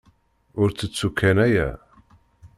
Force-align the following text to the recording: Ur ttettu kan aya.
Ur 0.61 0.69
ttettu 0.71 1.09
kan 1.19 1.37
aya. 1.45 1.69